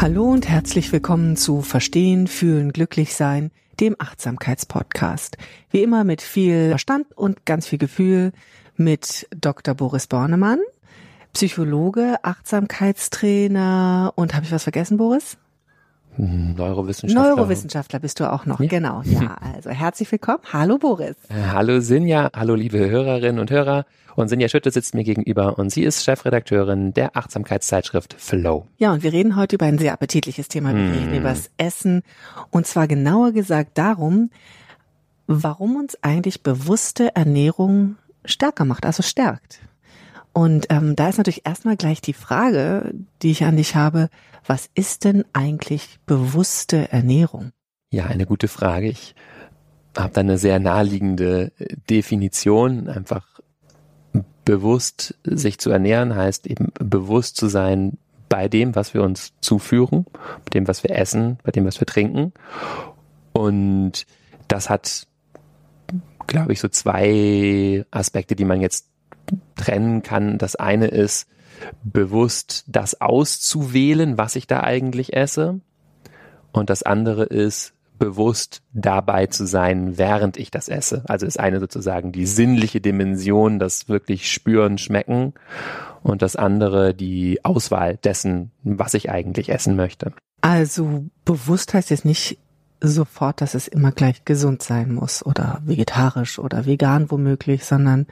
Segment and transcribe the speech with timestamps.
[0.00, 3.50] Hallo und herzlich willkommen zu Verstehen, Fühlen, Glücklich Sein,
[3.80, 5.36] dem Achtsamkeitspodcast.
[5.70, 8.32] Wie immer mit viel Verstand und ganz viel Gefühl
[8.76, 9.74] mit Dr.
[9.74, 10.60] Boris Bornemann,
[11.34, 15.36] Psychologe, Achtsamkeitstrainer und habe ich was vergessen, Boris?
[16.16, 17.34] Neurowissenschaftler.
[17.34, 18.68] Neurowissenschaftler bist du auch noch, ja.
[18.68, 19.02] genau.
[19.04, 20.40] Ja, also herzlich willkommen.
[20.52, 21.16] Hallo Boris.
[21.52, 23.86] Hallo Sinja, hallo liebe Hörerinnen und Hörer.
[24.16, 28.66] Und Sinja Schütte sitzt mir gegenüber und sie ist Chefredakteurin der Achtsamkeitszeitschrift Flow.
[28.76, 30.74] Ja, und wir reden heute über ein sehr appetitliches Thema.
[30.74, 30.92] Wir mm.
[30.92, 32.02] reden über das Essen.
[32.50, 34.30] Und zwar genauer gesagt darum,
[35.26, 39.60] warum uns eigentlich bewusste Ernährung stärker macht, also stärkt.
[40.32, 44.08] Und ähm, da ist natürlich erstmal gleich die Frage, die ich an dich habe,
[44.46, 47.52] was ist denn eigentlich bewusste Ernährung?
[47.90, 48.88] Ja, eine gute Frage.
[48.88, 49.14] Ich
[49.96, 51.52] habe da eine sehr naheliegende
[51.88, 52.88] Definition.
[52.88, 53.40] Einfach
[54.44, 60.06] bewusst sich zu ernähren heißt eben bewusst zu sein bei dem, was wir uns zuführen,
[60.44, 62.32] bei dem, was wir essen, bei dem, was wir trinken.
[63.32, 64.06] Und
[64.48, 65.06] das hat,
[66.26, 68.89] glaube ich, so zwei Aspekte, die man jetzt
[69.56, 70.38] trennen kann.
[70.38, 71.28] Das eine ist,
[71.82, 75.60] bewusst das auszuwählen, was ich da eigentlich esse.
[76.52, 81.04] Und das andere ist, bewusst dabei zu sein, während ich das esse.
[81.06, 85.34] Also ist eine sozusagen die sinnliche Dimension, das wirklich spüren, schmecken
[86.02, 90.12] und das andere die Auswahl dessen, was ich eigentlich essen möchte.
[90.40, 92.38] Also bewusst heißt jetzt nicht
[92.80, 98.06] sofort, dass es immer gleich gesund sein muss oder vegetarisch oder vegan womöglich, sondern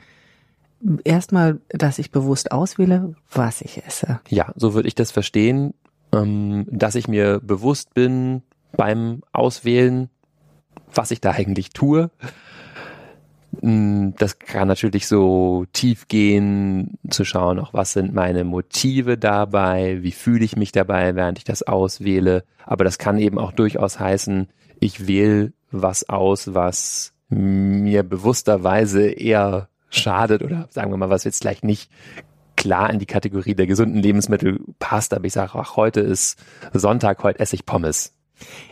[1.05, 4.21] erstmal, dass ich bewusst auswähle, was ich esse.
[4.29, 5.75] Ja, so würde ich das verstehen,
[6.13, 8.43] ähm, dass ich mir bewusst bin
[8.77, 10.09] beim Auswählen,
[10.93, 12.11] was ich da eigentlich tue.
[13.61, 19.99] Mm, das kann natürlich so tief gehen, zu schauen, auch was sind meine Motive dabei,
[20.03, 22.45] wie fühle ich mich dabei, während ich das auswähle.
[22.65, 24.49] Aber das kann eben auch durchaus heißen,
[24.81, 31.43] ich wähle was aus, was mir bewussterweise eher schadet oder sagen wir mal, was jetzt
[31.43, 31.91] vielleicht nicht
[32.57, 36.39] klar in die Kategorie der gesunden Lebensmittel passt, aber ich sage, ach, heute ist
[36.73, 38.13] Sonntag, heute esse ich Pommes.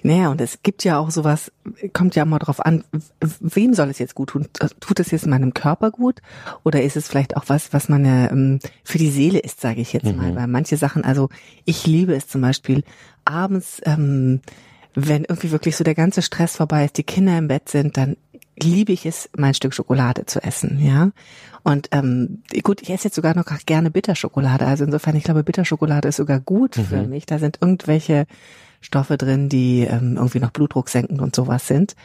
[0.03, 1.53] Naja, und es gibt ja auch sowas,
[1.93, 2.85] kommt ja mal drauf an,
[3.21, 4.47] wem soll es jetzt gut tun?
[4.81, 6.21] Tut es jetzt meinem Körper gut?
[6.65, 9.93] Oder ist es vielleicht auch was, was man ähm, für die Seele ist, sage ich
[9.93, 10.17] jetzt mhm.
[10.17, 10.37] mal.
[10.37, 11.29] Weil manche Sachen, also
[11.65, 12.85] ich liebe es zum Beispiel
[13.25, 14.41] abends, ähm,
[14.95, 18.17] wenn irgendwie wirklich so der ganze Stress vorbei ist, die Kinder im Bett sind, dann
[18.63, 21.11] liebe ich es, mein Stück Schokolade zu essen, ja.
[21.63, 24.67] Und ähm, gut, ich esse jetzt sogar noch gerne Bitterschokolade.
[24.67, 26.85] Also insofern, ich glaube, Bitterschokolade ist sogar gut mhm.
[26.85, 27.27] für mich.
[27.27, 28.27] Da sind irgendwelche
[28.81, 31.97] Stoffe drin, die ähm, irgendwie noch Blutdruck senken und sowas sind.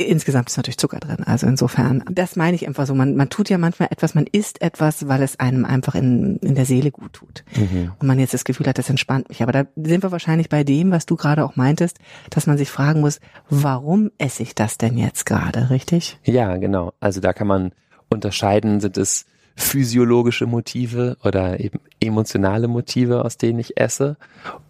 [0.00, 1.24] Insgesamt ist natürlich Zucker drin.
[1.24, 2.94] Also insofern, das meine ich einfach so.
[2.94, 6.54] Man, man tut ja manchmal etwas, man isst etwas, weil es einem einfach in, in
[6.54, 7.44] der Seele gut tut.
[7.54, 7.92] Mhm.
[7.98, 9.42] Und man jetzt das Gefühl hat, das entspannt mich.
[9.42, 11.98] Aber da sind wir wahrscheinlich bei dem, was du gerade auch meintest,
[12.30, 16.18] dass man sich fragen muss, warum esse ich das denn jetzt gerade, richtig?
[16.24, 16.94] Ja, genau.
[16.98, 17.72] Also da kann man
[18.08, 24.16] unterscheiden, sind es physiologische Motive oder eben emotionale Motive, aus denen ich esse.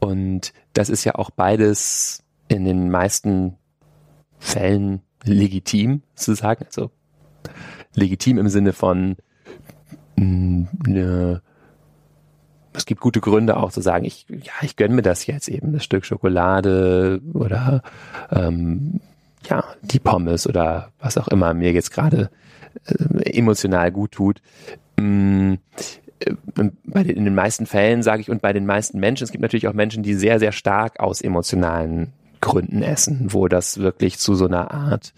[0.01, 3.57] Und das ist ja auch beides in den meisten
[4.41, 6.65] Fällen legitim zu sagen.
[6.67, 6.91] Also
[7.95, 9.17] legitim im Sinne von
[10.17, 11.43] mh, ne,
[12.73, 15.73] es gibt gute Gründe auch zu sagen, ich, ja, ich gönne mir das jetzt eben,
[15.73, 17.83] das Stück Schokolade oder
[18.31, 19.01] ähm,
[19.49, 22.31] ja, die Pommes oder was auch immer mir jetzt gerade
[22.85, 24.41] äh, emotional gut tut.
[24.99, 25.55] Mm,
[26.21, 26.35] äh,
[26.85, 29.43] bei den, in den meisten Fällen sage ich und bei den meisten Menschen, es gibt
[29.43, 34.35] natürlich auch Menschen, die sehr, sehr stark aus emotionalen Gründen essen, wo das wirklich zu
[34.35, 35.13] so einer Art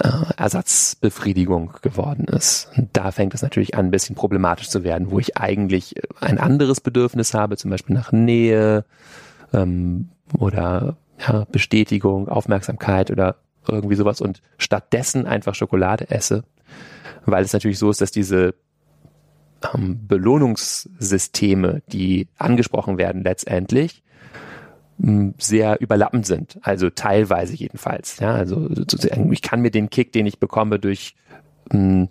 [0.00, 2.68] äh, Ersatzbefriedigung geworden ist.
[2.76, 6.38] Und da fängt es natürlich an, ein bisschen problematisch zu werden, wo ich eigentlich ein
[6.38, 8.84] anderes Bedürfnis habe, zum Beispiel nach Nähe
[9.52, 13.36] ähm, oder ja, Bestätigung, Aufmerksamkeit oder
[13.68, 16.44] irgendwie sowas und stattdessen einfach Schokolade esse,
[17.24, 18.54] weil es natürlich so ist, dass diese
[19.74, 24.02] ähm, Belohnungssysteme, die angesprochen werden letztendlich,
[25.38, 28.20] sehr überlappend sind, also teilweise jedenfalls.
[28.20, 28.70] Ja, also
[29.30, 31.16] ich kann mir den Kick, den ich bekomme durch
[31.70, 32.08] eine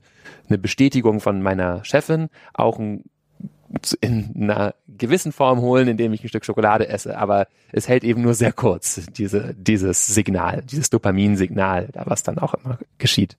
[0.49, 6.87] Bestätigung von meiner Chefin, auch in einer gewissen Form holen, indem ich ein Stück Schokolade
[6.87, 7.17] esse.
[7.17, 12.53] Aber es hält eben nur sehr kurz, diese, dieses Signal, dieses Dopaminsignal, was dann auch
[12.53, 13.37] immer geschieht.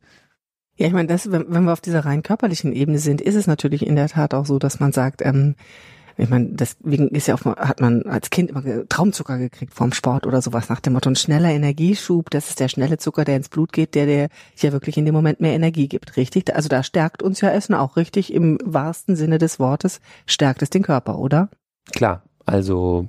[0.77, 3.47] Ja, ich meine, das, wenn, wenn wir auf dieser rein körperlichen Ebene sind, ist es
[3.47, 5.55] natürlich in der Tat auch so, dass man sagt, ähm,
[6.17, 10.27] ich meine, deswegen ist ja auch, hat man als Kind immer Traumzucker gekriegt vom Sport
[10.27, 13.49] oder sowas nach dem Motto, ein schneller Energieschub, das ist der schnelle Zucker, der ins
[13.49, 16.55] Blut geht, der dir ja wirklich in dem Moment mehr Energie gibt, richtig?
[16.55, 20.71] Also da stärkt uns ja Essen auch richtig im wahrsten Sinne des Wortes, stärkt es
[20.71, 21.49] den Körper, oder?
[21.93, 23.09] Klar, also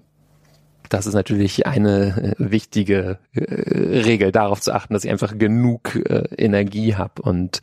[0.90, 5.96] das ist natürlich eine äh, wichtige äh, Regel, darauf zu achten, dass ich einfach genug
[5.96, 7.62] äh, Energie habe und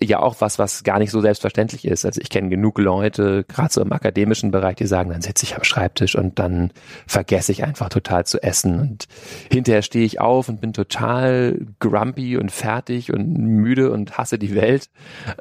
[0.00, 2.04] ja auch was, was gar nicht so selbstverständlich ist.
[2.04, 5.56] Also ich kenne genug Leute, gerade so im akademischen Bereich, die sagen, dann sitze ich
[5.56, 6.70] am Schreibtisch und dann
[7.06, 9.06] vergesse ich einfach total zu essen und
[9.50, 14.54] hinterher stehe ich auf und bin total grumpy und fertig und müde und hasse die
[14.54, 14.88] Welt,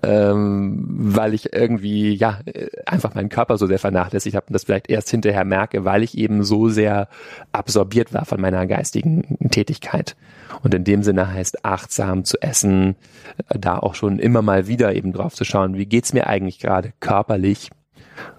[0.03, 2.39] ähm, weil ich irgendwie ja
[2.85, 6.17] einfach meinen Körper so sehr vernachlässigt habe und das vielleicht erst hinterher merke, weil ich
[6.17, 7.07] eben so sehr sehr
[7.51, 10.15] absorbiert war von meiner geistigen Tätigkeit.
[10.63, 12.95] Und in dem Sinne heißt achtsam zu essen,
[13.49, 16.93] da auch schon immer mal wieder eben drauf zu schauen, wie geht's mir eigentlich gerade
[16.99, 17.69] körperlich.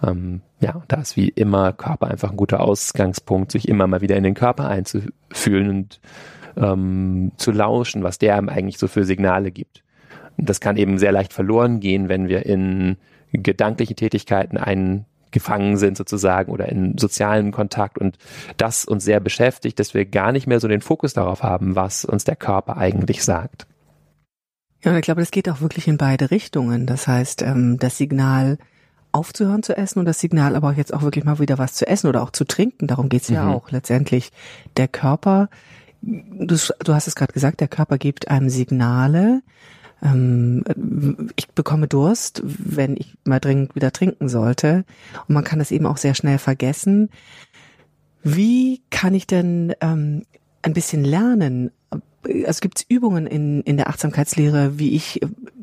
[0.03, 4.17] Ähm, ja, da ist wie immer Körper einfach ein guter Ausgangspunkt, sich immer mal wieder
[4.17, 6.01] in den Körper einzufühlen und
[6.57, 9.83] ähm, zu lauschen, was der einem eigentlich so für Signale gibt.
[10.37, 12.97] Das kann eben sehr leicht verloren gehen, wenn wir in
[13.33, 18.19] gedankliche Tätigkeiten einen gefangen sind sozusagen oder in sozialen Kontakt und
[18.57, 22.05] das uns sehr beschäftigt, dass wir gar nicht mehr so den Fokus darauf haben, was
[22.05, 23.67] uns der Körper eigentlich sagt.
[24.85, 26.87] Ja, und ich glaube, das geht auch wirklich in beide Richtungen.
[26.87, 28.59] Das heißt, ähm, das Signal
[29.13, 31.87] aufzuhören zu essen und das Signal aber auch jetzt auch wirklich mal wieder was zu
[31.87, 32.87] essen oder auch zu trinken.
[32.87, 33.53] Darum geht's ja mhm.
[33.53, 34.33] auch letztendlich.
[34.77, 35.51] Der Körper,
[36.01, 39.43] du, du hast es gerade gesagt, der Körper gibt einem Signale,
[40.03, 40.65] ähm,
[41.37, 44.85] ich bekomme Durst, wenn ich mal dringend wieder trinken sollte.
[45.29, 47.11] Und man kann das eben auch sehr schnell vergessen.
[48.23, 50.25] Wie kann ich denn ähm,
[50.63, 51.71] ein bisschen lernen?
[52.47, 55.21] Also gibt es Übungen in, in der Achtsamkeitslehre, wie ich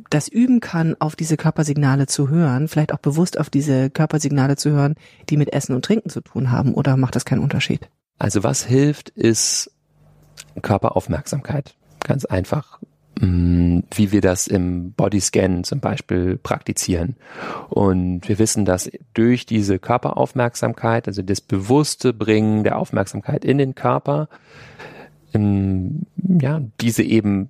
[0.09, 4.71] das üben kann, auf diese Körpersignale zu hören, vielleicht auch bewusst auf diese Körpersignale zu
[4.71, 4.95] hören,
[5.29, 7.89] die mit Essen und Trinken zu tun haben, oder macht das keinen Unterschied?
[8.17, 9.71] Also was hilft, ist
[10.61, 11.75] Körperaufmerksamkeit.
[11.99, 12.79] Ganz einfach.
[13.21, 17.17] Mm, wie wir das im Bodyscan zum Beispiel praktizieren.
[17.67, 23.75] Und wir wissen, dass durch diese Körperaufmerksamkeit, also das bewusste Bringen der Aufmerksamkeit in den
[23.75, 24.29] Körper,
[25.33, 27.49] ähm, ja, diese eben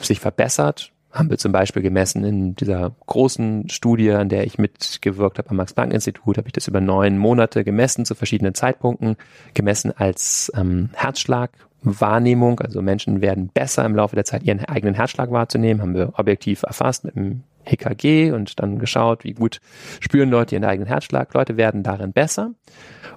[0.00, 0.92] sich verbessert.
[1.10, 5.56] Haben wir zum Beispiel gemessen in dieser großen Studie, an der ich mitgewirkt habe am
[5.56, 9.16] Max-Planck-Institut, habe ich das über neun Monate gemessen zu verschiedenen Zeitpunkten,
[9.52, 11.50] gemessen als ähm, Herzschlag
[11.82, 16.12] Wahrnehmung, also Menschen werden besser im Laufe der Zeit ihren eigenen Herzschlag wahrzunehmen, haben wir
[16.16, 19.60] objektiv erfasst mit dem EKG und dann geschaut, wie gut
[20.00, 21.32] spüren Leute ihren eigenen Herzschlag.
[21.34, 22.52] Leute werden darin besser.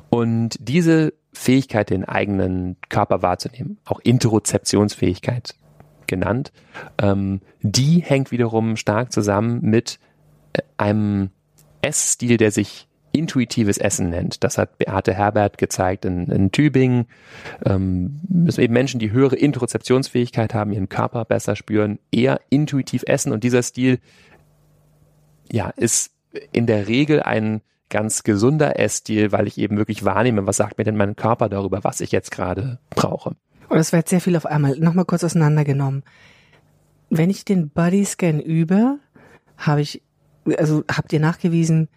[0.09, 5.55] Und diese Fähigkeit, den eigenen Körper wahrzunehmen, auch Interozeptionsfähigkeit
[6.07, 6.51] genannt,
[7.01, 9.99] ähm, die hängt wiederum stark zusammen mit
[10.53, 11.31] äh, einem
[11.81, 14.43] Essstil, der sich intuitives Essen nennt.
[14.43, 17.05] Das hat Beate Herbert gezeigt in, in Tübingen.
[17.65, 23.31] Ähm, müssen eben Menschen, die höhere Interozeptionsfähigkeit haben, ihren Körper besser spüren, eher intuitiv essen.
[23.31, 23.99] Und dieser Stil,
[25.51, 26.11] ja, ist
[26.51, 30.83] in der Regel ein ganz gesunder Essstil, weil ich eben wirklich wahrnehme, was sagt mir
[30.83, 33.35] denn mein Körper darüber, was ich jetzt gerade brauche.
[33.69, 34.77] Und das war jetzt sehr viel auf einmal.
[34.77, 36.03] Nochmal kurz auseinandergenommen.
[37.09, 38.99] Wenn ich den Bodyscan übe,
[39.57, 40.01] habe ich,
[40.57, 41.87] also habt ihr nachgewiesen,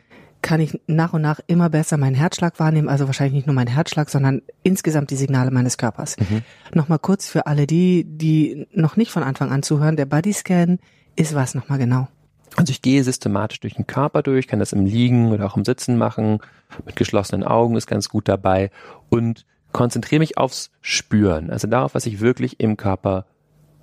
[0.43, 3.69] kann ich nach und nach immer besser meinen Herzschlag wahrnehmen, also wahrscheinlich nicht nur meinen
[3.69, 6.17] Herzschlag, sondern insgesamt die Signale meines Körpers.
[6.19, 6.43] Mhm.
[6.75, 10.79] Nochmal kurz für alle die, die noch nicht von Anfang an zuhören, der Bodyscan
[11.17, 12.09] ist was nochmal genau?
[12.57, 15.65] Also ich gehe systematisch durch den Körper durch, kann das im Liegen oder auch im
[15.65, 16.39] Sitzen machen,
[16.87, 18.71] mit geschlossenen Augen ist ganz gut dabei
[19.09, 23.27] und konzentriere mich aufs Spüren, also darauf, was ich wirklich im Körper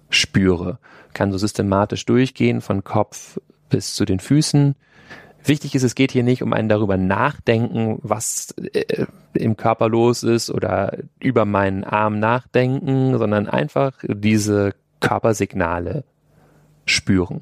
[0.09, 0.79] spüre.
[1.13, 4.75] Kann so systematisch durchgehen von Kopf bis zu den Füßen,
[5.47, 10.23] Wichtig ist, es geht hier nicht um ein darüber nachdenken, was äh, im Körper los
[10.23, 16.03] ist oder über meinen Arm nachdenken, sondern einfach diese Körpersignale
[16.85, 17.41] spüren.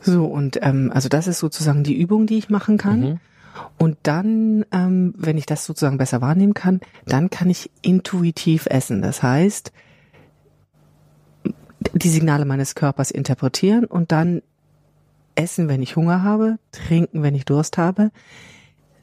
[0.00, 3.00] So, und ähm, also das ist sozusagen die Übung, die ich machen kann.
[3.00, 3.20] Mhm.
[3.78, 9.02] Und dann, ähm, wenn ich das sozusagen besser wahrnehmen kann, dann kann ich intuitiv essen.
[9.02, 9.72] Das heißt,
[11.92, 14.42] die Signale meines Körpers interpretieren und dann
[15.34, 18.10] essen, wenn ich Hunger habe, trinken, wenn ich Durst habe.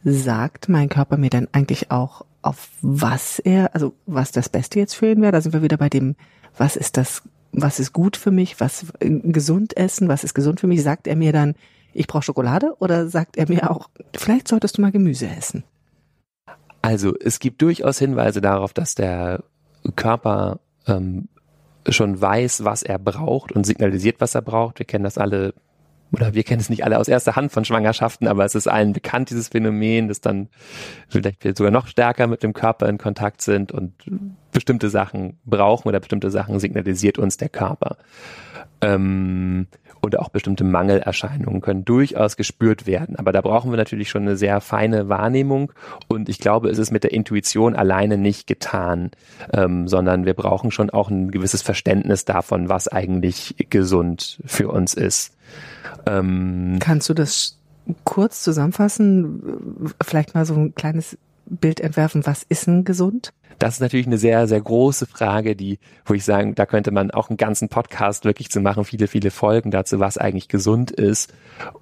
[0.04, 4.94] Sagt mein Körper mir dann eigentlich auch, auf was er, also was das Beste jetzt
[4.94, 5.34] für ihn wäre?
[5.34, 6.16] Da sind wir wieder bei dem,
[6.58, 10.60] was ist das, was ist gut für mich, was äh, gesund essen, was ist gesund
[10.60, 10.82] für mich?
[10.84, 11.56] Sagt er mir dann,
[11.94, 15.64] ich brauche Schokolade oder sagt er mir auch, vielleicht solltest du mal Gemüse essen?
[16.82, 19.44] Also es gibt durchaus Hinweise darauf, dass der
[19.96, 21.28] Körper ähm,
[21.88, 24.80] schon weiß, was er braucht und signalisiert, was er braucht.
[24.80, 25.54] Wir kennen das alle,
[26.12, 28.94] oder wir kennen es nicht alle aus erster Hand von Schwangerschaften, aber es ist allen
[28.94, 30.50] bekannt, dieses Phänomen, dass dann
[31.08, 33.94] vielleicht wir sogar noch stärker mit dem Körper in Kontakt sind und
[34.52, 37.98] bestimmte Sachen brauchen oder bestimmte Sachen signalisiert uns der Körper.
[38.82, 39.68] Ähm,
[40.02, 43.18] und auch bestimmte Mangelerscheinungen können durchaus gespürt werden.
[43.18, 45.74] Aber da brauchen wir natürlich schon eine sehr feine Wahrnehmung
[46.08, 49.12] und ich glaube, es ist mit der Intuition alleine nicht getan,
[49.54, 54.94] ähm, sondern wir brauchen schon auch ein gewisses Verständnis davon, was eigentlich gesund für uns
[54.94, 55.36] ist.
[56.06, 57.58] Ähm, Kannst du das
[58.04, 59.94] kurz zusammenfassen?
[60.02, 63.34] Vielleicht mal so ein kleines Bild entwerfen, was ist denn gesund?
[63.58, 67.12] Das ist natürlich eine sehr, sehr große Frage, die, wo ich sagen, da könnte man
[67.12, 71.34] auch einen ganzen Podcast wirklich zu machen, viele, viele Folgen dazu, was eigentlich gesund ist.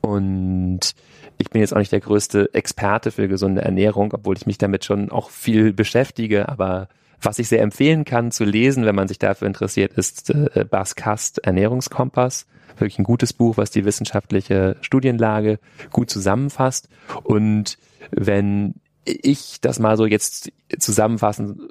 [0.02, 0.96] Und
[1.38, 4.86] ich bin jetzt auch nicht der größte Experte für gesunde Ernährung, obwohl ich mich damit
[4.86, 6.88] schon auch viel beschäftige, aber
[7.22, 10.96] was ich sehr empfehlen kann zu lesen, wenn man sich dafür interessiert, ist äh, Bas
[10.96, 12.46] Kast Ernährungskompass.
[12.78, 15.60] Wirklich ein gutes Buch, was die wissenschaftliche Studienlage
[15.92, 16.90] gut zusammenfasst.
[17.24, 17.78] Und
[18.12, 21.70] wenn ich das mal so jetzt zusammenfassen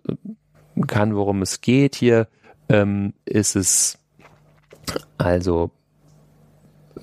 [0.86, 2.28] kann, worum es geht hier,
[2.68, 3.98] ähm, ist es
[5.18, 5.70] also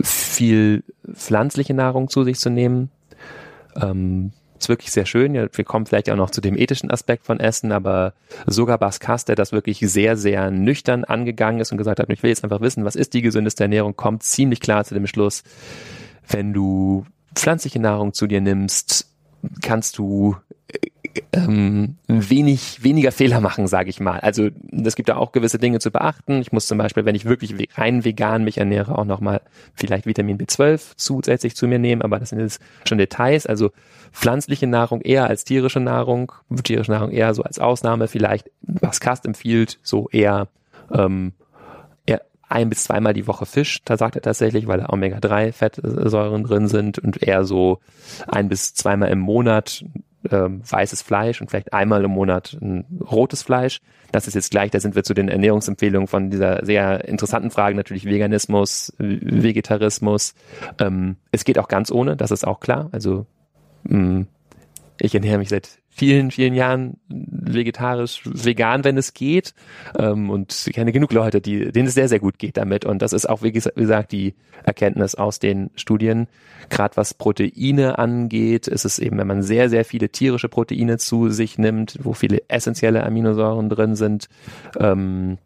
[0.01, 2.89] viel pflanzliche Nahrung zu sich zu nehmen.
[3.75, 4.31] Ähm,
[4.63, 5.33] ist wirklich sehr schön.
[5.33, 8.13] Wir kommen vielleicht auch noch zu dem ethischen Aspekt von Essen, aber
[8.45, 12.23] sogar Bas Kast, der das wirklich sehr, sehr nüchtern angegangen ist und gesagt hat, ich
[12.23, 15.43] will jetzt einfach wissen, was ist die gesündeste Ernährung, kommt ziemlich klar zu dem Schluss,
[16.29, 17.05] wenn du
[17.35, 19.09] pflanzliche Nahrung zu dir nimmst,
[19.61, 20.35] kannst du
[21.31, 24.19] ähm, wenig weniger Fehler machen, sage ich mal.
[24.19, 26.41] Also es gibt da auch gewisse Dinge zu beachten.
[26.41, 29.41] Ich muss zum Beispiel, wenn ich wirklich rein vegan mich ernähre, auch nochmal
[29.73, 33.45] vielleicht Vitamin B12 zusätzlich zu mir nehmen, aber das sind jetzt schon Details.
[33.45, 33.71] Also
[34.11, 36.31] pflanzliche Nahrung eher als tierische Nahrung,
[36.63, 38.49] tierische Nahrung eher so als Ausnahme vielleicht.
[38.61, 40.47] Was Kast empfiehlt, so eher
[40.91, 41.33] ähm,
[42.53, 46.99] ein bis zweimal die Woche Fisch, da sagt er tatsächlich, weil da Omega-3-Fettsäuren drin sind
[46.99, 47.79] und eher so
[48.27, 49.83] ein bis zweimal im Monat
[50.31, 53.81] ähm, weißes Fleisch und vielleicht einmal im Monat ein rotes Fleisch.
[54.11, 57.75] Das ist jetzt gleich, da sind wir zu den Ernährungsempfehlungen von dieser sehr interessanten Frage,
[57.75, 60.35] natürlich Veganismus, Vegetarismus.
[60.79, 62.89] Ähm, es geht auch ganz ohne, das ist auch klar.
[62.91, 63.25] Also
[63.83, 64.27] mh, mm,
[64.99, 69.53] ich ernähre mich seit vielen, vielen Jahren vegetarisch, vegan, wenn es geht.
[69.97, 72.85] Ähm, und ich kenne genug Leute, die, denen es sehr, sehr gut geht damit.
[72.85, 74.33] Und das ist auch, wie gesagt, die
[74.63, 76.27] Erkenntnis aus den Studien.
[76.69, 81.29] Gerade was Proteine angeht, ist es eben, wenn man sehr, sehr viele tierische Proteine zu
[81.29, 84.29] sich nimmt, wo viele essentielle Aminosäuren drin sind,
[84.79, 85.37] ähm,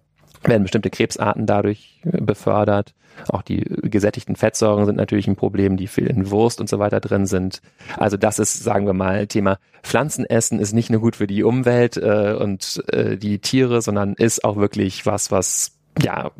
[0.43, 2.93] werden bestimmte Krebsarten dadurch befördert.
[3.29, 6.99] Auch die gesättigten Fettsäuren sind natürlich ein Problem, die viel in Wurst und so weiter
[6.99, 7.61] drin sind.
[7.97, 11.97] Also das ist, sagen wir mal, Thema Pflanzenessen ist nicht nur gut für die Umwelt
[11.97, 16.31] äh, und äh, die Tiere, sondern ist auch wirklich was, was ja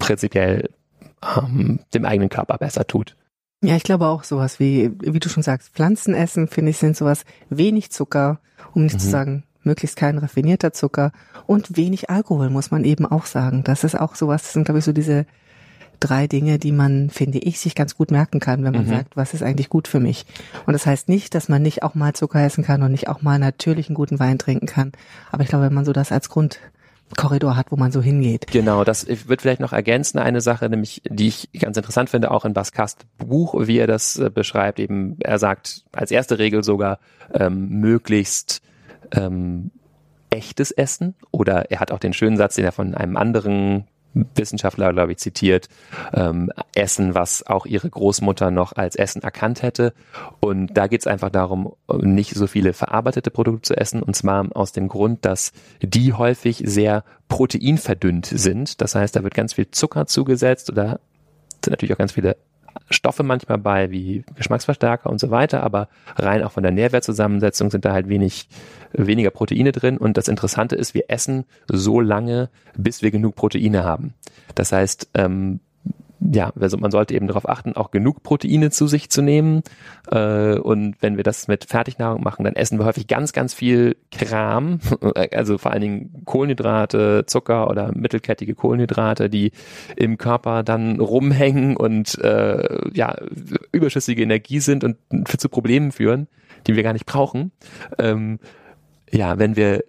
[0.00, 0.70] prinzipiell
[1.36, 3.16] ähm, dem eigenen Körper besser tut.
[3.62, 7.24] Ja, ich glaube auch sowas wie, wie du schon sagst, Pflanzenessen, finde ich, sind sowas
[7.50, 8.40] wenig Zucker,
[8.74, 9.00] um nicht mhm.
[9.00, 11.12] zu sagen möglichst kein raffinierter Zucker
[11.46, 13.62] und wenig Alkohol, muss man eben auch sagen.
[13.64, 15.26] Das ist auch sowas, das sind, glaube ich, so diese
[16.00, 18.90] drei Dinge, die man, finde ich, sich ganz gut merken kann, wenn man mhm.
[18.90, 20.24] sagt, was ist eigentlich gut für mich.
[20.66, 23.22] Und das heißt nicht, dass man nicht auch mal Zucker essen kann und nicht auch
[23.22, 24.92] mal natürlichen guten Wein trinken kann.
[25.30, 28.46] Aber ich glaube, wenn man so das als Grundkorridor hat, wo man so hingeht.
[28.46, 32.46] Genau, das wird vielleicht noch ergänzen, eine Sache, nämlich, die ich ganz interessant finde, auch
[32.46, 36.98] in Baskast Buch, wie er das äh, beschreibt, eben, er sagt als erste Regel sogar,
[37.34, 38.62] ähm, möglichst
[39.12, 39.70] ähm,
[40.30, 44.92] echtes Essen oder er hat auch den schönen Satz, den er von einem anderen Wissenschaftler,
[44.92, 45.68] glaube ich, zitiert,
[46.12, 49.92] ähm, Essen, was auch ihre Großmutter noch als Essen erkannt hätte.
[50.40, 54.02] Und da geht es einfach darum, nicht so viele verarbeitete Produkte zu essen.
[54.02, 58.80] Und zwar aus dem Grund, dass die häufig sehr proteinverdünnt sind.
[58.80, 61.00] Das heißt, da wird ganz viel Zucker zugesetzt oder
[61.64, 62.36] sind natürlich auch ganz viele
[62.90, 67.84] Stoffe manchmal bei, wie Geschmacksverstärker und so weiter, aber rein auch von der Nährwertzusammensetzung sind
[67.84, 68.48] da halt wenig,
[68.92, 69.96] weniger Proteine drin.
[69.96, 74.14] Und das Interessante ist, wir essen so lange, bis wir genug Proteine haben.
[74.54, 75.60] Das heißt, ähm,
[76.20, 79.62] ja, also man sollte eben darauf achten, auch genug Proteine zu sich zu nehmen.
[80.10, 83.96] Äh, und wenn wir das mit Fertignahrung machen, dann essen wir häufig ganz, ganz viel
[84.10, 84.80] Kram,
[85.32, 89.52] also vor allen Dingen Kohlenhydrate, Zucker oder mittelkettige Kohlenhydrate, die
[89.96, 93.16] im Körper dann rumhängen und äh, ja
[93.72, 94.98] überschüssige Energie sind und
[95.28, 96.28] zu Problemen führen,
[96.66, 97.52] die wir gar nicht brauchen.
[97.98, 98.40] Ähm,
[99.10, 99.84] ja, wenn wir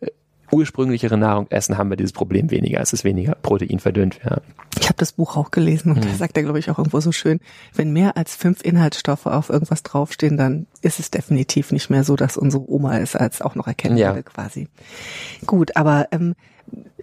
[0.51, 2.81] ursprünglichere Nahrung essen, haben wir dieses Problem weniger.
[2.81, 4.19] Es ist weniger Protein verdünnt.
[4.23, 4.41] Ja.
[4.79, 6.09] Ich habe das Buch auch gelesen und mhm.
[6.09, 7.39] da sagt er, glaube ich, auch irgendwo so schön,
[7.75, 12.15] wenn mehr als fünf Inhaltsstoffe auf irgendwas draufstehen, dann ist es definitiv nicht mehr so,
[12.15, 14.09] dass unsere Oma es als auch noch erkennen ja.
[14.09, 14.67] würde quasi.
[15.45, 16.35] Gut, aber ähm,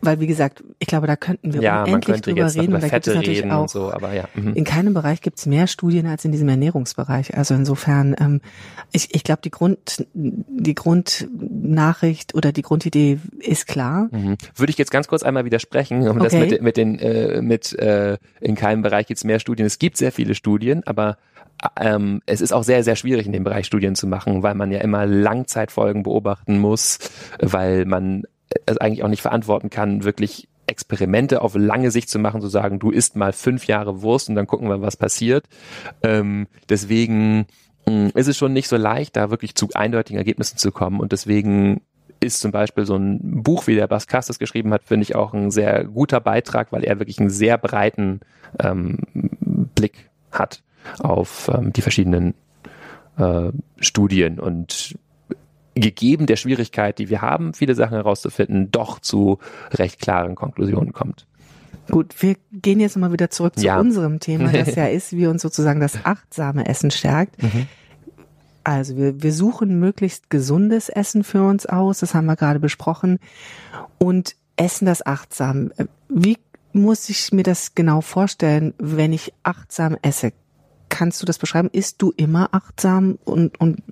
[0.01, 2.75] weil wie gesagt, ich glaube, da könnten wir ja, unendlich drüber reden.
[2.75, 4.29] Und da gibt es natürlich reden auch, so, aber ja.
[4.35, 4.55] Mhm.
[4.55, 7.37] In keinem Bereich gibt es mehr Studien als in diesem Ernährungsbereich.
[7.37, 8.41] Also insofern, ähm,
[8.93, 14.09] ich, ich glaube, die Grund, die Grundnachricht oder die Grundidee ist klar.
[14.11, 14.37] Mhm.
[14.55, 16.25] Würde ich jetzt ganz kurz einmal widersprechen, um okay.
[16.25, 19.67] das mit, mit den, äh, mit äh, in keinem Bereich gibt es mehr Studien.
[19.67, 21.19] Es gibt sehr viele Studien, aber
[21.81, 24.71] ähm, es ist auch sehr, sehr schwierig in dem Bereich Studien zu machen, weil man
[24.71, 26.99] ja immer Langzeitfolgen beobachten muss,
[27.41, 28.25] weil man
[28.67, 32.79] es eigentlich auch nicht verantworten kann, wirklich Experimente auf lange Sicht zu machen, zu sagen,
[32.79, 35.47] du isst mal fünf Jahre Wurst und dann gucken wir, was passiert.
[36.03, 37.47] Ähm, deswegen
[37.87, 41.01] mh, mm, ist es schon nicht so leicht, da wirklich zu eindeutigen Ergebnissen zu kommen
[41.01, 41.81] und deswegen
[42.21, 45.33] ist zum Beispiel so ein Buch, wie der Bas Kastes geschrieben hat, finde ich auch
[45.35, 48.21] ein sehr guter Beitrag, weil er wirklich einen sehr breiten
[48.61, 48.99] ähm,
[49.75, 50.63] Blick hat
[50.99, 52.35] auf ähm, die verschiedenen
[53.19, 54.99] äh, Studien und
[55.75, 59.39] gegeben der Schwierigkeit, die wir haben, viele Sachen herauszufinden, doch zu
[59.73, 61.27] recht klaren Konklusionen kommt.
[61.91, 63.79] Gut, wir gehen jetzt mal wieder zurück zu ja.
[63.79, 67.43] unserem Thema, das ja ist, wie uns sozusagen das achtsame Essen stärkt.
[67.43, 67.67] Mhm.
[68.65, 73.19] Also wir, wir suchen möglichst gesundes Essen für uns aus, das haben wir gerade besprochen,
[73.99, 75.71] und essen das achtsam.
[76.09, 76.37] Wie
[76.73, 80.33] muss ich mir das genau vorstellen, wenn ich achtsam esse?
[80.89, 81.69] Kannst du das beschreiben?
[81.73, 83.83] Ist du immer achtsam und, und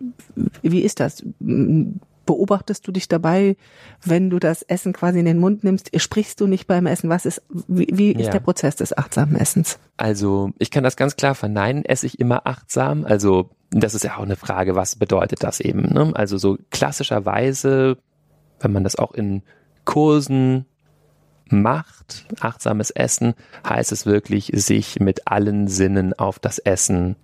[0.62, 1.24] wie ist das?
[1.38, 3.56] Beobachtest du dich dabei,
[4.04, 5.90] wenn du das Essen quasi in den Mund nimmst?
[6.00, 7.08] Sprichst du nicht beim Essen?
[7.08, 8.32] Was ist, wie, wie ist ja.
[8.32, 9.78] der Prozess des achtsamen Essens?
[9.96, 11.84] Also, ich kann das ganz klar verneinen.
[11.84, 13.04] Esse ich immer achtsam?
[13.04, 15.82] Also, das ist ja auch eine Frage, was bedeutet das eben?
[15.82, 16.12] Ne?
[16.14, 17.98] Also, so klassischerweise,
[18.59, 19.42] wenn man das auch in
[19.85, 20.66] Kursen
[21.48, 23.35] macht, achtsames Essen,
[23.68, 27.16] heißt es wirklich, sich mit allen Sinnen auf das Essen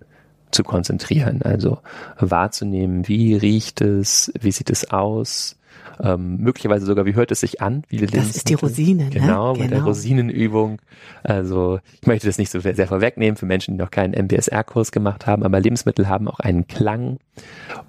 [0.51, 1.41] zu konzentrieren.
[1.41, 1.79] Also
[2.19, 5.57] wahrzunehmen, wie riecht es, wie sieht es aus,
[6.01, 7.83] ähm, möglicherweise sogar, wie hört es sich an?
[7.89, 9.09] Wie das ist die Rosine, ne?
[9.09, 9.85] Genau, mit der genau.
[9.85, 10.81] Rosinenübung.
[11.23, 15.27] Also ich möchte das nicht so sehr vorwegnehmen für Menschen, die noch keinen MBSR-Kurs gemacht
[15.27, 17.19] haben, aber Lebensmittel haben auch einen Klang.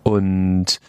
[0.03, 0.81] Und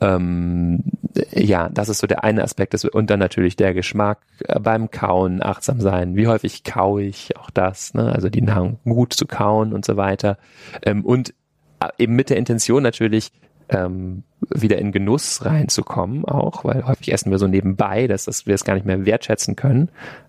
[0.00, 0.84] ähm,
[1.32, 2.74] ja, das ist so der eine Aspekt.
[2.84, 6.16] Und dann natürlich der Geschmack äh, beim Kauen, achtsam sein.
[6.16, 7.36] Wie häufig kaue ich?
[7.36, 8.12] Auch das, ne?
[8.12, 10.38] also die Nahrung gut zu kauen und so weiter.
[10.82, 11.34] Ähm, und
[11.80, 13.32] äh, eben mit der Intention natürlich,
[13.68, 18.54] ähm, wieder in Genuss reinzukommen auch, weil häufig essen wir so nebenbei, dass, dass wir
[18.54, 19.88] es gar nicht mehr wertschätzen können.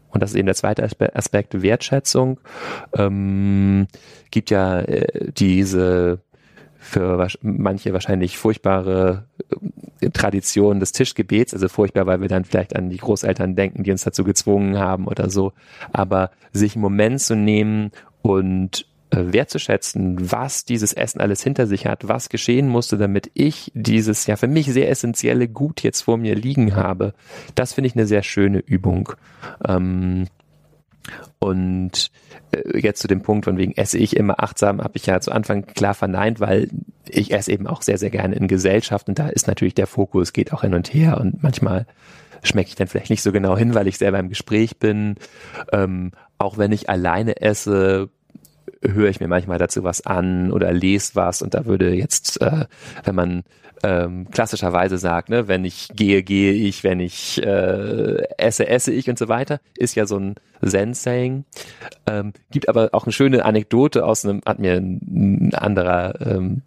[0.09, 2.39] Und das ist eben der zweite Aspekt, Wertschätzung.
[2.93, 3.87] Ähm,
[4.31, 6.19] gibt ja äh, diese
[6.77, 9.25] für manche wahrscheinlich furchtbare
[9.99, 13.91] äh, Tradition des Tischgebets, also furchtbar, weil wir dann vielleicht an die Großeltern denken, die
[13.91, 15.51] uns dazu gezwungen haben oder so.
[15.91, 22.07] Aber sich einen Moment zu nehmen und wertzuschätzen, was dieses Essen alles hinter sich hat,
[22.07, 26.35] was geschehen musste, damit ich dieses ja für mich sehr essentielle Gut jetzt vor mir
[26.35, 27.13] liegen habe.
[27.55, 29.11] Das finde ich eine sehr schöne Übung.
[29.67, 30.27] Ähm,
[31.39, 32.11] und
[32.51, 35.31] äh, jetzt zu dem Punkt, von wegen esse ich immer achtsam, habe ich ja zu
[35.31, 36.69] Anfang klar verneint, weil
[37.07, 40.33] ich esse eben auch sehr, sehr gerne in Gesellschaft und da ist natürlich der Fokus,
[40.33, 41.85] geht auch hin und her und manchmal
[42.41, 45.15] schmecke ich dann vielleicht nicht so genau hin, weil ich selber im Gespräch bin.
[45.71, 48.09] Ähm, auch wenn ich alleine esse,
[48.93, 52.65] höre ich mir manchmal dazu was an oder lese was und da würde jetzt, äh,
[53.03, 53.43] wenn man
[53.83, 59.09] ähm, klassischerweise sagt, ne, wenn ich gehe, gehe ich, wenn ich äh, esse, esse ich
[59.09, 61.45] und so weiter, ist ja so ein Zen-Saying.
[62.07, 66.61] Ähm, gibt aber auch eine schöne Anekdote aus einem, hat mir ein anderer ähm,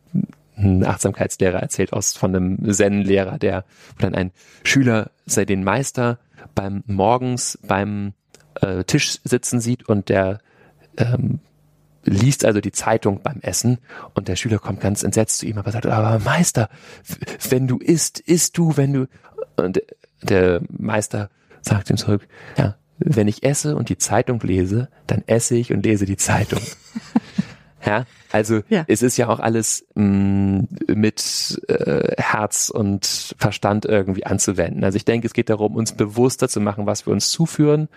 [0.56, 3.64] ein Achtsamkeitslehrer erzählt aus von einem Zen-Lehrer, der
[3.98, 4.32] dann ein
[4.64, 6.18] Schüler sei den Meister
[6.54, 8.12] beim morgens beim
[8.60, 10.40] äh, Tisch sitzen sieht und der
[10.96, 11.40] ähm,
[12.04, 13.78] liest also die Zeitung beim Essen
[14.14, 16.68] und der Schüler kommt ganz entsetzt zu ihm, aber sagt, aber Meister,
[17.50, 19.06] wenn du isst, isst du, wenn du,
[19.56, 19.82] und
[20.22, 21.30] der Meister
[21.60, 25.84] sagt ihm zurück, ja, wenn ich esse und die Zeitung lese, dann esse ich und
[25.84, 26.60] lese die Zeitung.
[27.86, 28.84] ja, also ja.
[28.88, 34.82] es ist ja auch alles mh, mm, mit äh, Herz und Verstand irgendwie anzuwenden.
[34.84, 37.88] Also ich denke, es geht darum, uns bewusster zu machen, was wir uns zuführen,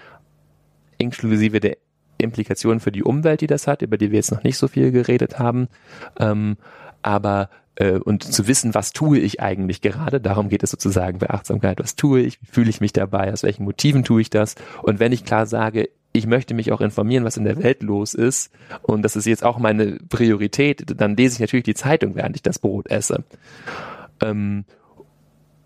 [0.98, 1.78] inklusive der
[2.22, 4.92] Implikationen für die Umwelt, die das hat, über die wir jetzt noch nicht so viel
[4.92, 5.68] geredet haben.
[6.20, 6.58] Ähm,
[7.02, 11.30] aber äh, und zu wissen, was tue ich eigentlich gerade, darum geht es sozusagen bei
[11.30, 11.80] Achtsamkeit.
[11.80, 12.42] Was tue ich?
[12.42, 13.32] Wie fühle ich mich dabei?
[13.32, 14.56] Aus welchen Motiven tue ich das?
[14.84, 18.14] Und wenn ich klar sage, ich möchte mich auch informieren, was in der Welt los
[18.14, 18.52] ist.
[18.82, 20.84] Und das ist jetzt auch meine Priorität.
[21.00, 23.24] Dann lese ich natürlich die Zeitung, während ich das Brot esse.
[24.22, 24.66] Ähm,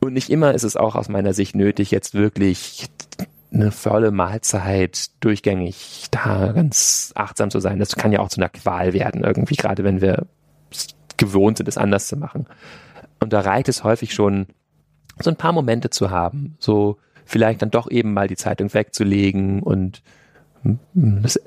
[0.02, 2.90] und nicht immer ist es auch aus meiner Sicht nötig, jetzt wirklich
[3.56, 7.80] eine volle Mahlzeit durchgängig da ganz achtsam zu sein.
[7.80, 10.28] Das kann ja auch zu einer Qual werden, irgendwie, gerade wenn wir
[11.18, 12.46] gewohnt sind, es anders zu machen.
[13.20, 14.48] Und da reicht es häufig schon,
[15.20, 19.64] so ein paar Momente zu haben, so vielleicht dann doch eben mal die Zeitung wegzulegen
[19.64, 20.04] und
[20.94, 21.40] das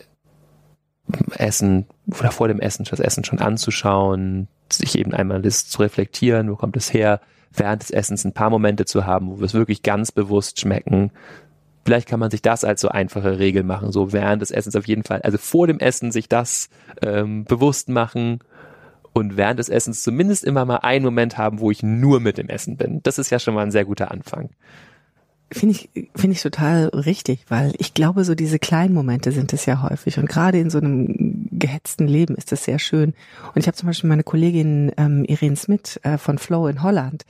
[1.36, 6.50] Essen oder vor dem Essen das Essen schon anzuschauen, sich eben einmal das zu reflektieren,
[6.50, 7.20] wo kommt es her,
[7.52, 11.10] während des Essens ein paar Momente zu haben, wo wir es wirklich ganz bewusst schmecken.
[11.84, 14.86] Vielleicht kann man sich das als so einfache Regel machen, so während des Essens auf
[14.86, 16.68] jeden Fall, also vor dem Essen sich das
[17.02, 18.40] ähm, bewusst machen
[19.12, 22.48] und während des Essens zumindest immer mal einen Moment haben, wo ich nur mit dem
[22.48, 23.02] Essen bin.
[23.02, 24.50] Das ist ja schon mal ein sehr guter Anfang.
[25.50, 29.64] Finde ich, finde ich total richtig, weil ich glaube, so diese kleinen Momente sind es
[29.64, 30.18] ja häufig.
[30.18, 33.14] Und gerade in so einem gehetzten Leben ist das sehr schön.
[33.54, 37.24] Und ich habe zum Beispiel meine Kollegin ähm, Irene Smith äh, von Flow in Holland,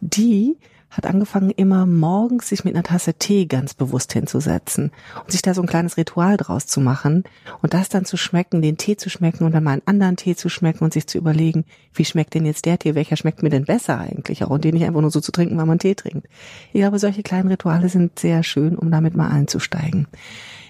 [0.00, 0.56] die
[0.96, 5.54] hat angefangen, immer morgens sich mit einer Tasse Tee ganz bewusst hinzusetzen und sich da
[5.54, 7.24] so ein kleines Ritual draus zu machen
[7.62, 10.36] und das dann zu schmecken, den Tee zu schmecken und dann mal einen anderen Tee
[10.36, 13.50] zu schmecken und sich zu überlegen, wie schmeckt denn jetzt der Tee, welcher schmeckt mir
[13.50, 15.94] denn besser eigentlich auch und den nicht einfach nur so zu trinken, weil man Tee
[15.94, 16.28] trinkt.
[16.72, 20.06] Ich glaube, solche kleinen Rituale sind sehr schön, um damit mal einzusteigen.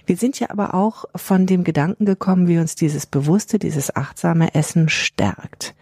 [0.06, 4.54] Wir sind ja aber auch von dem Gedanken gekommen, wie uns dieses bewusste, dieses achtsame
[4.54, 5.74] Essen stärkt.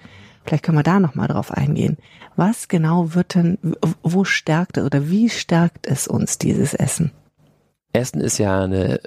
[0.45, 1.97] Vielleicht können wir da nochmal drauf eingehen.
[2.37, 3.59] Was genau wird denn,
[4.03, 7.13] wo stärkt oder wie stärkt es uns dieses Essen?
[7.93, 9.01] Essen ist ja eine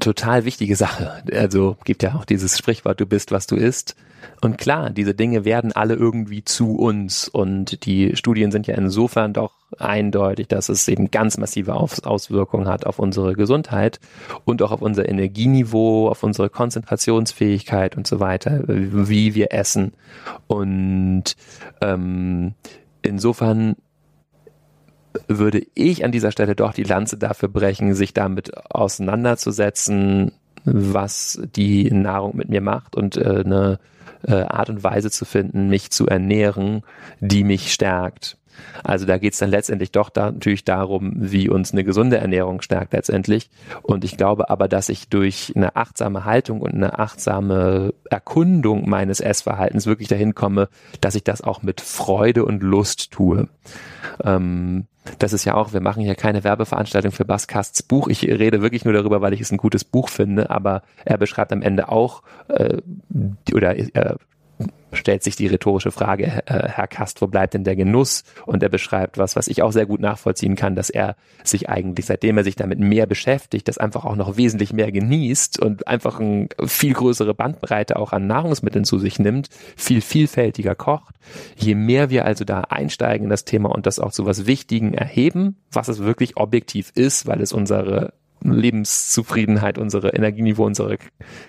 [0.00, 1.22] total wichtige Sache.
[1.32, 3.96] Also gibt ja auch dieses Sprichwort, du bist, was du isst.
[4.40, 7.28] Und klar, diese Dinge werden alle irgendwie zu uns.
[7.28, 12.86] Und die Studien sind ja insofern doch eindeutig, dass es eben ganz massive Auswirkungen hat
[12.86, 14.00] auf unsere Gesundheit
[14.44, 19.92] und auch auf unser Energieniveau, auf unsere Konzentrationsfähigkeit und so weiter, wie wir essen.
[20.46, 21.36] Und
[21.80, 22.54] ähm,
[23.02, 23.76] insofern
[25.28, 30.32] würde ich an dieser Stelle doch die Lanze dafür brechen, sich damit auseinanderzusetzen,
[30.64, 33.78] was die Nahrung mit mir macht und äh, eine
[34.26, 36.82] äh, Art und Weise zu finden, mich zu ernähren,
[37.20, 38.36] die mich stärkt.
[38.82, 42.62] Also da geht es dann letztendlich doch da natürlich darum, wie uns eine gesunde Ernährung
[42.62, 43.50] stärkt letztendlich.
[43.82, 49.20] Und ich glaube aber, dass ich durch eine achtsame Haltung und eine achtsame Erkundung meines
[49.20, 50.68] Essverhaltens wirklich dahin komme,
[51.00, 53.48] dass ich das auch mit Freude und Lust tue.
[54.24, 54.86] Ähm,
[55.18, 58.08] das ist ja auch, wir machen hier keine Werbeveranstaltung für Baskasts Buch.
[58.08, 61.52] Ich rede wirklich nur darüber, weil ich es ein gutes Buch finde, aber er beschreibt
[61.52, 62.78] am Ende auch, äh,
[63.52, 64.14] oder äh,
[64.96, 68.24] stellt sich die rhetorische Frage, äh, Herr Kast, wo bleibt denn der Genuss?
[68.44, 72.06] Und er beschreibt was, was ich auch sehr gut nachvollziehen kann, dass er sich eigentlich,
[72.06, 76.20] seitdem er sich damit mehr beschäftigt, das einfach auch noch wesentlich mehr genießt und einfach
[76.20, 81.14] eine viel größere Bandbreite auch an Nahrungsmitteln zu sich nimmt, viel vielfältiger kocht.
[81.56, 84.94] Je mehr wir also da einsteigen in das Thema und das auch zu was Wichtigen
[84.94, 90.98] erheben, was es wirklich objektiv ist, weil es unsere Lebenszufriedenheit, unsere Energieniveau, unsere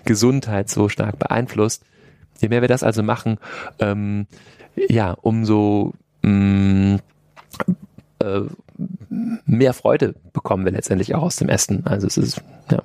[0.04, 1.84] Gesundheit so stark beeinflusst,
[2.38, 3.38] Je mehr wir das also machen,
[3.78, 4.26] ähm,
[4.88, 6.98] ja, umso mh, mm,
[8.20, 8.40] äh,
[9.44, 11.86] mehr Freude bekommen wir letztendlich auch aus dem Essen.
[11.86, 12.82] Also es ist, ja.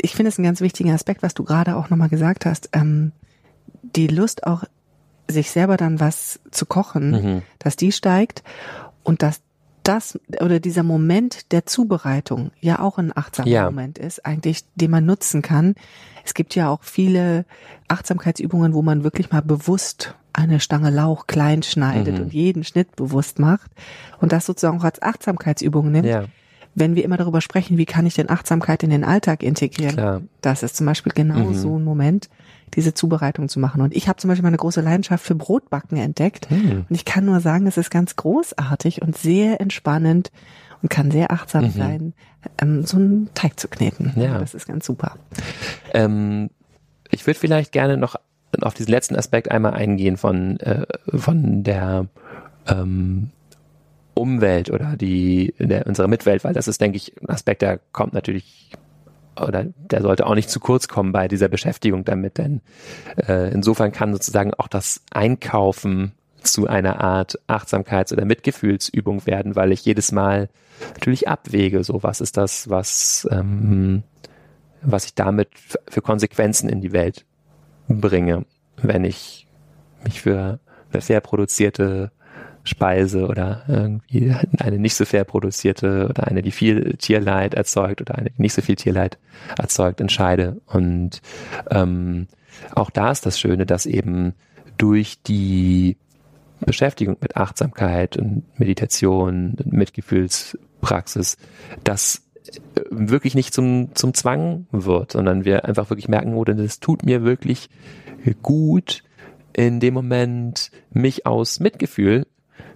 [0.00, 2.70] Ich finde es einen ganz wichtigen Aspekt, was du gerade auch nochmal gesagt hast.
[2.72, 3.12] Ähm,
[3.82, 4.64] die Lust auch,
[5.28, 7.42] sich selber dann was zu kochen, mhm.
[7.58, 8.42] dass die steigt
[9.02, 9.40] und dass
[9.82, 13.64] das oder dieser Moment der Zubereitung ja auch ein achtsamer ja.
[13.64, 15.74] Moment ist, eigentlich, den man nutzen kann.
[16.24, 17.44] Es gibt ja auch viele
[17.88, 22.24] Achtsamkeitsübungen, wo man wirklich mal bewusst eine Stange Lauch klein schneidet mhm.
[22.24, 23.70] und jeden Schnitt bewusst macht
[24.20, 26.06] und das sozusagen auch als Achtsamkeitsübung nimmt.
[26.06, 26.24] Ja.
[26.74, 30.22] Wenn wir immer darüber sprechen, wie kann ich denn Achtsamkeit in den Alltag integrieren, Klar.
[30.40, 31.54] das ist zum Beispiel genau mhm.
[31.54, 32.28] so ein Moment,
[32.74, 33.80] diese Zubereitung zu machen.
[33.80, 36.50] Und ich habe zum Beispiel meine große Leidenschaft für Brotbacken entdeckt.
[36.50, 36.86] Mhm.
[36.88, 40.32] Und ich kann nur sagen, es ist ganz großartig und sehr entspannend
[40.82, 41.70] und kann sehr achtsam mhm.
[41.70, 42.12] sein,
[42.60, 44.12] ähm, so einen Teig zu kneten.
[44.16, 44.38] Ja.
[44.38, 45.16] Das ist ganz super.
[45.92, 46.50] Ähm,
[47.10, 48.16] ich würde vielleicht gerne noch
[48.60, 52.06] auf diesen letzten Aspekt einmal eingehen von, äh, von der
[52.68, 53.30] ähm,
[54.14, 58.12] Umwelt oder die der, unsere Mitwelt, weil das ist, denke ich, ein Aspekt, der kommt
[58.12, 58.70] natürlich
[59.40, 62.60] oder der sollte auch nicht zu kurz kommen bei dieser Beschäftigung damit, denn
[63.16, 69.72] äh, insofern kann sozusagen auch das Einkaufen zu einer Art Achtsamkeits- oder Mitgefühlsübung werden, weil
[69.72, 70.48] ich jedes Mal
[70.94, 74.02] natürlich abwäge, so was ist das, was ähm,
[74.82, 75.48] was ich damit
[75.88, 77.24] für Konsequenzen in die Welt
[77.88, 78.44] bringe,
[78.76, 79.46] wenn ich
[80.04, 80.60] mich für
[80.92, 82.12] eine fair produzierte
[82.64, 88.16] Speise oder irgendwie eine nicht so fair produzierte oder eine, die viel Tierleid erzeugt oder
[88.16, 89.18] eine, die nicht so viel Tierleid
[89.58, 90.60] erzeugt, entscheide.
[90.66, 91.20] Und
[91.70, 92.26] ähm,
[92.74, 94.34] auch da ist das Schöne, dass eben
[94.78, 95.98] durch die
[96.60, 101.36] Beschäftigung mit Achtsamkeit und Meditation, Mitgefühlspraxis,
[101.84, 102.22] das
[102.90, 107.04] wirklich nicht zum, zum Zwang wird, sondern wir einfach wirklich merken, oder oh, das tut
[107.04, 107.68] mir wirklich
[108.42, 109.02] gut,
[109.52, 112.26] in dem Moment mich aus Mitgefühl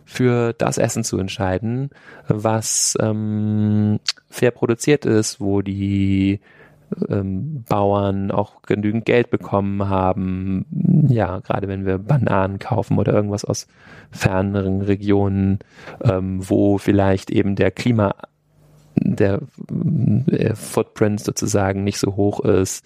[0.09, 1.90] für das Essen zu entscheiden,
[2.29, 6.40] was ähm, fair produziert ist, wo die
[7.11, 10.64] ähm, Bauern auch genügend Geld bekommen haben.
[11.11, 13.66] Ja, gerade wenn wir Bananen kaufen oder irgendwas aus
[14.11, 15.59] ferneren Regionen,
[16.03, 18.14] ähm, wo vielleicht eben der Klima
[18.97, 19.40] der
[20.27, 22.83] äh, Footprint sozusagen nicht so hoch ist.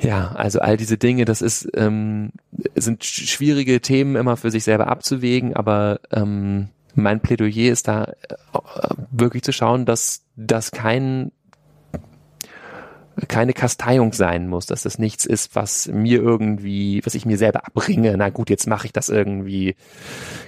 [0.00, 2.30] Ja, also all diese Dinge, das ist ähm,
[2.76, 8.94] sind schwierige Themen immer für sich selber abzuwägen, aber ähm, mein Plädoyer ist da äh,
[9.10, 11.32] wirklich zu schauen, dass das kein
[13.26, 17.66] keine Kasteiung sein muss, dass das nichts ist, was mir irgendwie, was ich mir selber
[17.66, 18.16] abbringe.
[18.16, 19.74] Na gut, jetzt mache ich das irgendwie,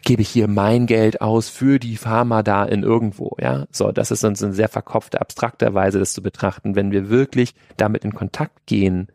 [0.04, 3.66] gebe ich hier mein Geld aus für die Pharma da in irgendwo, ja.
[3.72, 6.76] So, das ist uns eine sehr verkopfte, abstrakte Weise, das zu betrachten.
[6.76, 9.08] Wenn wir wirklich damit in Kontakt gehen,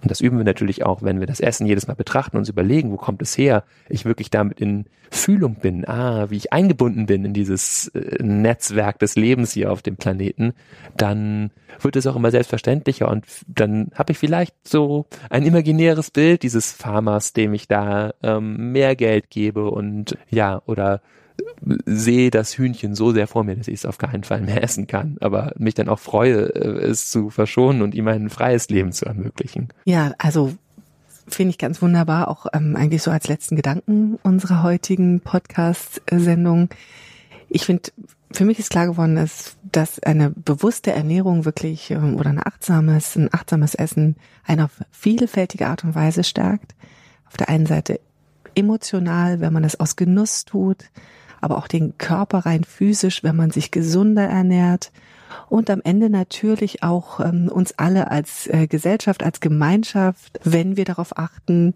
[0.00, 2.48] und das üben wir natürlich auch, wenn wir das Essen jedes Mal betrachten und uns
[2.48, 7.06] überlegen, wo kommt es her, ich wirklich damit in Fühlung bin, ah, wie ich eingebunden
[7.06, 10.52] bin in dieses äh, Netzwerk des Lebens hier auf dem Planeten,
[10.96, 16.42] dann wird es auch immer selbstverständlicher und dann habe ich vielleicht so ein imaginäres Bild
[16.42, 21.00] dieses Farmers, dem ich da ähm, mehr Geld gebe und ja, oder
[21.86, 24.86] sehe das Hühnchen so sehr vor mir, dass ich es auf keinen Fall mehr essen
[24.86, 28.92] kann, aber mich dann auch freue, äh, es zu verschonen und ihm ein freies Leben
[28.92, 29.68] zu ermöglichen.
[29.84, 30.52] Ja, also
[31.26, 36.70] finde ich ganz wunderbar, auch ähm, eigentlich so als letzten Gedanken unserer heutigen Podcast-Sendung.
[37.48, 37.90] Ich finde,
[38.30, 43.16] für mich ist klar geworden, dass, dass eine bewusste Ernährung wirklich ähm, oder ein achtsames,
[43.16, 46.74] ein achtsames Essen eine auf vielfältige Art und Weise stärkt.
[47.26, 48.00] Auf der einen Seite
[48.54, 50.90] emotional, wenn man es aus Genuss tut,
[51.40, 54.90] aber auch den Körper rein physisch, wenn man sich gesunder ernährt
[55.48, 60.84] und am Ende natürlich auch ähm, uns alle als äh, Gesellschaft, als Gemeinschaft, wenn wir
[60.84, 61.74] darauf achten,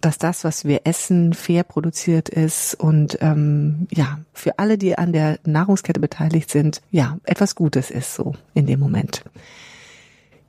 [0.00, 5.12] dass das, was wir essen, fair produziert ist und ähm, ja, für alle, die an
[5.12, 9.24] der Nahrungskette beteiligt sind, ja, etwas Gutes ist so in dem Moment.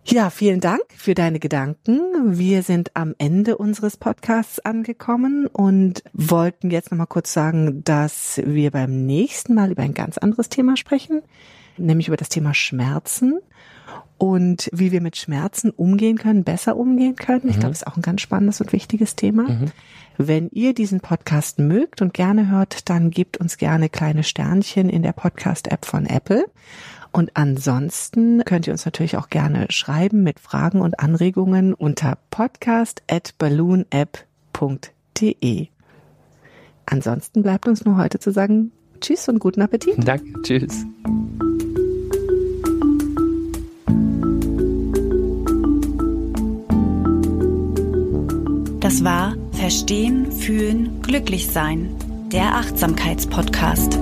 [0.08, 2.00] Ja, vielen Dank für deine Gedanken.
[2.38, 8.70] Wir sind am Ende unseres Podcasts angekommen und wollten jetzt nochmal kurz sagen, dass wir
[8.70, 11.24] beim nächsten Mal über ein ganz anderes Thema sprechen,
[11.78, 13.40] nämlich über das Thema Schmerzen
[14.20, 17.50] und wie wir mit Schmerzen umgehen können, besser umgehen können.
[17.50, 17.62] Ich mhm.
[17.62, 19.50] glaube, es ist auch ein ganz spannendes und wichtiges Thema.
[19.50, 19.72] Mhm.
[20.18, 25.02] Wenn ihr diesen Podcast mögt und gerne hört, dann gebt uns gerne kleine Sternchen in
[25.02, 26.46] der Podcast-App von Apple.
[27.16, 33.04] Und ansonsten könnt ihr uns natürlich auch gerne schreiben mit Fragen und Anregungen unter podcast
[33.10, 35.68] at balloonapp.de.
[36.86, 39.96] Ansonsten bleibt uns nur heute zu sagen Tschüss und guten Appetit.
[40.06, 40.86] Danke, tschüss.
[48.82, 51.96] Das war Verstehen, Fühlen, Glücklich Sein,
[52.34, 53.98] der Achtsamkeitspodcast.